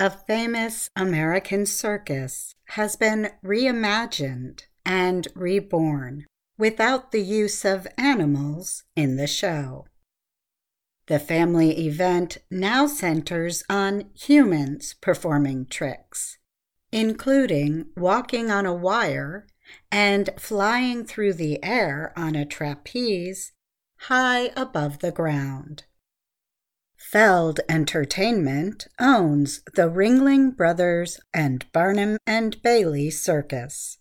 a 0.00 0.08
famous 0.08 0.88
American 0.94 1.66
circus 1.66 2.54
has 2.66 2.94
been 2.94 3.28
reimagined 3.44 4.60
and 4.86 5.26
reborn 5.34 6.24
without 6.56 7.10
the 7.10 7.20
use 7.20 7.64
of 7.64 7.84
animals 7.98 8.84
in 8.94 9.16
the 9.16 9.26
show. 9.26 9.84
The 11.08 11.18
family 11.18 11.84
event 11.84 12.38
now 12.48 12.86
centers 12.86 13.64
on 13.68 14.10
humans 14.14 14.94
performing 15.00 15.66
tricks, 15.66 16.38
including 16.92 17.86
walking 17.96 18.52
on 18.52 18.66
a 18.66 18.74
wire 18.74 19.48
and 19.90 20.30
flying 20.38 21.06
through 21.06 21.32
the 21.32 21.62
air 21.64 22.12
on 22.16 22.36
a 22.36 22.46
trapeze 22.46 23.50
high 24.02 24.52
above 24.54 25.00
the 25.00 25.10
ground. 25.10 25.86
Feld 26.98 27.60
Entertainment 27.68 28.88
owns 28.98 29.62
the 29.74 29.88
Ringling 29.88 30.54
Brothers 30.56 31.20
and 31.32 31.64
Barnum 31.72 32.18
and 32.26 32.60
Bailey 32.60 33.08
Circus. 33.08 33.98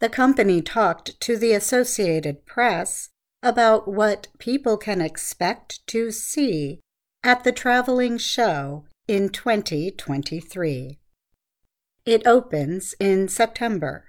The 0.00 0.08
company 0.08 0.60
talked 0.62 1.20
to 1.20 1.36
the 1.36 1.52
Associated 1.52 2.46
Press 2.46 3.10
about 3.42 3.86
what 3.86 4.28
people 4.38 4.76
can 4.76 5.00
expect 5.00 5.86
to 5.88 6.10
see 6.10 6.80
at 7.22 7.44
the 7.44 7.52
traveling 7.52 8.18
show 8.18 8.86
in 9.06 9.28
2023. 9.28 10.98
It 12.06 12.26
opens 12.26 12.94
in 12.98 13.28
September. 13.28 14.06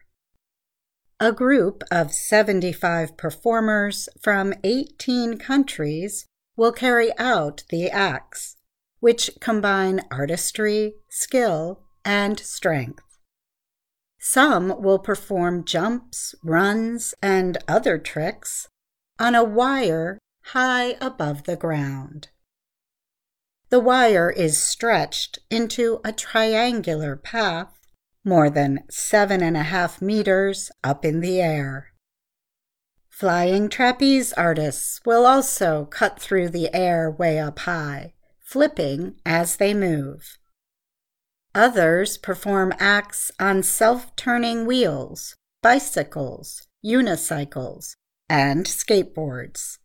A 1.19 1.31
group 1.31 1.83
of 1.91 2.13
75 2.13 3.15
performers 3.15 4.09
from 4.21 4.53
18 4.63 5.37
countries 5.37 6.25
will 6.55 6.71
carry 6.71 7.11
out 7.17 7.63
the 7.69 7.89
acts, 7.89 8.57
which 8.99 9.29
combine 9.39 10.01
artistry, 10.11 10.95
skill, 11.09 11.83
and 12.03 12.39
strength. 12.39 13.03
Some 14.19 14.81
will 14.81 14.99
perform 14.99 15.65
jumps, 15.65 16.33
runs, 16.43 17.13
and 17.21 17.57
other 17.67 17.97
tricks 17.97 18.67
on 19.19 19.35
a 19.35 19.43
wire 19.43 20.19
high 20.45 20.95
above 21.01 21.43
the 21.43 21.55
ground. 21.55 22.29
The 23.69 23.79
wire 23.79 24.29
is 24.29 24.61
stretched 24.61 25.39
into 25.49 25.99
a 26.03 26.11
triangular 26.11 27.15
path 27.15 27.75
more 28.23 28.49
than 28.49 28.83
seven 28.89 29.43
and 29.43 29.55
a 29.55 29.63
half 29.63 30.01
meters 30.01 30.71
up 30.83 31.05
in 31.05 31.19
the 31.19 31.39
air. 31.41 31.91
Flying 33.15 33.69
trapeze 33.69 34.33
artists 34.33 34.99
will 35.05 35.25
also 35.25 35.85
cut 35.85 36.19
through 36.19 36.49
the 36.49 36.69
air 36.75 37.09
way 37.09 37.39
up 37.39 37.59
high, 37.59 38.13
flipping 38.41 39.15
as 39.25 39.55
they 39.55 39.73
move. 39.73 40.37
Others 41.55 42.17
perform 42.17 42.73
acts 42.77 43.31
on 43.39 43.63
self 43.63 44.13
turning 44.17 44.65
wheels, 44.65 45.37
bicycles, 45.63 46.67
unicycles, 46.83 47.95
and 48.27 48.65
skateboards. 48.65 49.77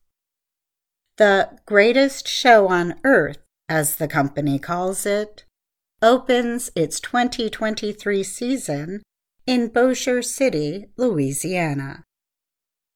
The 1.16 1.56
greatest 1.66 2.26
show 2.26 2.66
on 2.66 2.96
earth, 3.04 3.38
as 3.68 3.94
the 3.94 4.08
company 4.08 4.58
calls 4.58 5.06
it, 5.06 5.44
opens 6.02 6.72
its 6.74 6.98
2023 6.98 8.24
season 8.24 9.02
in 9.46 9.68
Bossier 9.68 10.20
City, 10.20 10.86
Louisiana. 10.96 12.02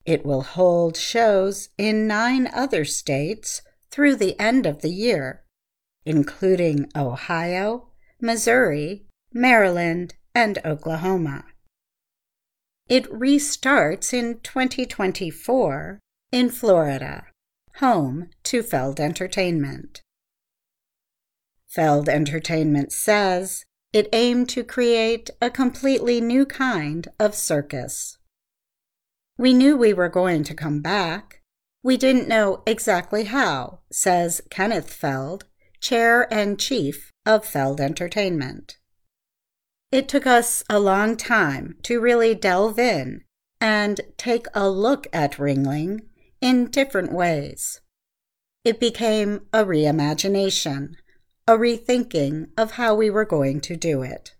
It 0.04 0.24
will 0.24 0.42
hold 0.42 0.96
shows 0.96 1.70
in 1.78 2.06
nine 2.06 2.48
other 2.52 2.84
states 2.84 3.62
through 3.90 4.16
the 4.16 4.38
end 4.38 4.66
of 4.66 4.82
the 4.82 4.90
year, 4.90 5.44
including 6.04 6.90
Ohio, 6.94 7.88
Missouri, 8.20 9.06
Maryland, 9.32 10.14
and 10.34 10.58
Oklahoma. 10.64 11.44
It 12.88 13.10
restarts 13.10 14.12
in 14.12 14.40
2024 14.40 16.00
in 16.30 16.50
Florida, 16.50 17.26
home 17.76 18.28
to 18.42 18.62
Feld 18.62 19.00
Entertainment. 19.00 20.02
Feld 21.66 22.08
Entertainment 22.08 22.92
says 22.92 23.64
it 23.92 24.08
aimed 24.12 24.48
to 24.50 24.64
create 24.64 25.30
a 25.40 25.50
completely 25.50 26.20
new 26.20 26.44
kind 26.44 27.08
of 27.18 27.34
circus. 27.34 28.18
We 29.36 29.52
knew 29.52 29.76
we 29.76 29.92
were 29.92 30.08
going 30.08 30.44
to 30.44 30.54
come 30.54 30.80
back. 30.80 31.42
We 31.82 31.96
didn't 31.96 32.28
know 32.28 32.62
exactly 32.66 33.24
how, 33.24 33.80
says 33.90 34.40
Kenneth 34.48 34.92
Feld, 34.92 35.44
chair 35.80 36.32
and 36.32 36.58
chief 36.58 37.10
of 37.26 37.44
Feld 37.44 37.80
Entertainment. 37.80 38.76
It 39.90 40.08
took 40.08 40.26
us 40.26 40.62
a 40.70 40.78
long 40.78 41.16
time 41.16 41.76
to 41.82 42.00
really 42.00 42.34
delve 42.34 42.78
in 42.78 43.22
and 43.60 44.00
take 44.16 44.46
a 44.54 44.68
look 44.68 45.06
at 45.12 45.38
Ringling 45.38 46.00
in 46.40 46.70
different 46.70 47.12
ways. 47.12 47.80
It 48.64 48.80
became 48.80 49.46
a 49.52 49.64
reimagination, 49.64 50.94
a 51.46 51.52
rethinking 51.52 52.48
of 52.56 52.72
how 52.72 52.94
we 52.94 53.10
were 53.10 53.24
going 53.24 53.60
to 53.62 53.76
do 53.76 54.02
it. 54.02 54.34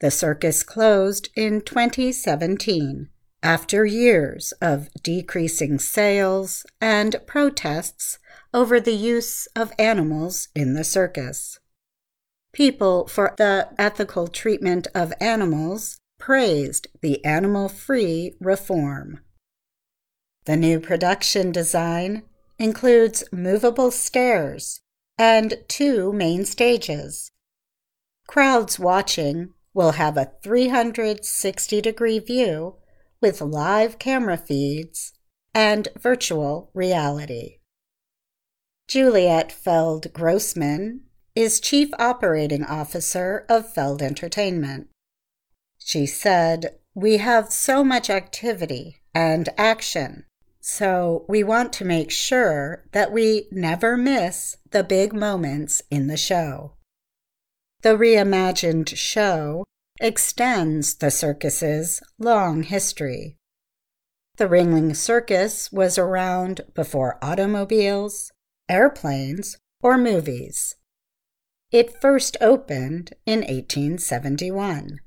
The 0.00 0.10
circus 0.10 0.62
closed 0.62 1.28
in 1.36 1.60
2017 1.60 3.08
after 3.42 3.84
years 3.84 4.52
of 4.60 4.88
decreasing 5.02 5.78
sales 5.78 6.64
and 6.80 7.16
protests 7.26 8.18
over 8.54 8.78
the 8.78 8.94
use 8.94 9.46
of 9.56 9.72
animals 9.78 10.48
in 10.54 10.74
the 10.74 10.84
circus. 10.84 11.58
People 12.52 13.06
for 13.08 13.34
the 13.38 13.68
ethical 13.78 14.28
treatment 14.28 14.86
of 14.94 15.12
animals 15.20 15.98
praised 16.18 16.86
the 17.00 17.24
animal 17.24 17.68
free 17.68 18.34
reform. 18.40 19.20
The 20.44 20.56
new 20.56 20.78
production 20.78 21.50
design 21.50 22.22
includes 22.58 23.24
movable 23.32 23.90
stairs 23.90 24.80
and 25.18 25.54
two 25.68 26.12
main 26.12 26.44
stages. 26.44 27.30
Crowds 28.28 28.78
watching 28.78 29.54
will 29.74 29.92
have 29.92 30.16
a 30.16 30.32
360 30.42 31.80
degree 31.80 32.18
view 32.18 32.76
with 33.22 33.40
live 33.40 33.98
camera 33.98 34.36
feeds 34.36 35.12
and 35.54 35.88
virtual 35.98 36.70
reality. 36.74 37.58
Juliet 38.88 39.52
Feld 39.52 40.12
Grossman 40.12 41.02
is 41.34 41.60
Chief 41.60 41.88
Operating 41.98 42.64
Officer 42.64 43.46
of 43.48 43.72
Feld 43.72 44.02
Entertainment. 44.02 44.88
She 45.78 46.04
said, 46.04 46.78
We 46.94 47.18
have 47.18 47.52
so 47.52 47.82
much 47.82 48.10
activity 48.10 49.00
and 49.14 49.48
action, 49.56 50.24
so 50.60 51.24
we 51.28 51.42
want 51.42 51.72
to 51.74 51.84
make 51.84 52.10
sure 52.10 52.84
that 52.92 53.12
we 53.12 53.46
never 53.50 53.96
miss 53.96 54.56
the 54.70 54.84
big 54.84 55.12
moments 55.14 55.80
in 55.90 56.08
the 56.08 56.16
show. 56.16 56.74
The 57.82 57.96
reimagined 57.96 58.94
show 58.96 59.64
extends 60.02 60.96
the 60.96 61.10
circus's 61.10 62.02
long 62.18 62.64
history. 62.64 63.38
The 64.36 64.48
Ringling 64.48 64.96
Circus 64.96 65.70
was 65.70 65.96
around 65.96 66.62
before 66.74 67.18
automobiles, 67.22 68.32
airplanes, 68.68 69.58
or 69.80 69.96
movies. 69.96 70.74
It 71.70 72.00
first 72.00 72.36
opened 72.40 73.12
in 73.24 73.40
1871. 73.40 74.98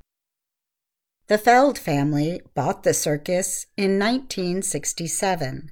The 1.27 1.37
Feld 1.37 1.77
family 1.77 2.41
bought 2.53 2.83
the 2.83 2.93
circus 2.93 3.65
in 3.75 3.99
1967. 3.99 5.71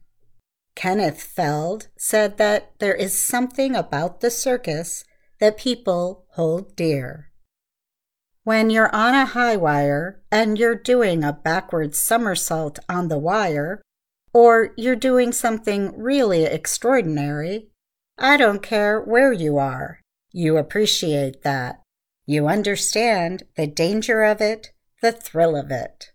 Kenneth 0.75 1.21
Feld 1.21 1.87
said 1.97 2.37
that 2.37 2.73
there 2.79 2.95
is 2.95 3.17
something 3.17 3.75
about 3.75 4.19
the 4.19 4.31
circus 4.31 5.05
that 5.39 5.57
people 5.57 6.25
hold 6.31 6.75
dear. 6.75 7.29
When 8.43 8.69
you're 8.69 8.93
on 8.93 9.13
a 9.13 9.25
high 9.25 9.55
wire 9.55 10.21
and 10.31 10.57
you're 10.57 10.75
doing 10.75 11.23
a 11.23 11.33
backward 11.33 11.95
somersault 11.95 12.79
on 12.89 13.07
the 13.07 13.17
wire, 13.17 13.81
or 14.33 14.73
you're 14.77 14.95
doing 14.95 15.31
something 15.31 15.93
really 15.97 16.43
extraordinary, 16.43 17.69
I 18.17 18.37
don't 18.37 18.61
care 18.61 18.99
where 18.99 19.31
you 19.31 19.57
are. 19.57 19.99
You 20.31 20.57
appreciate 20.57 21.43
that. 21.43 21.81
You 22.25 22.47
understand 22.47 23.43
the 23.55 23.67
danger 23.67 24.23
of 24.23 24.41
it, 24.41 24.71
the 25.01 25.11
thrill 25.11 25.55
of 25.55 25.71
it. 25.71 26.12